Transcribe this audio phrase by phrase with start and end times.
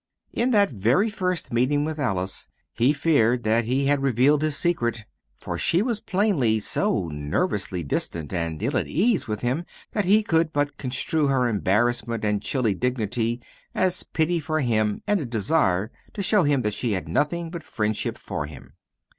[0.33, 5.05] In that very first meeting with Alice, he feared that he had revealed his secret,
[5.37, 10.23] for she was plainly so nervously distant and ill at ease with him that he
[10.23, 13.43] could but construe her embarrassment and chilly dignity
[13.75, 17.61] as pity for him and a desire to show him that she had nothing but
[17.61, 18.73] friendship for him.